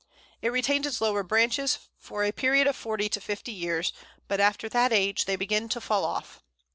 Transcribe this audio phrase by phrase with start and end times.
[0.41, 3.93] It retains its lower branches for a period of forty to fifty years,
[4.27, 6.41] but after that age they begin to fall off.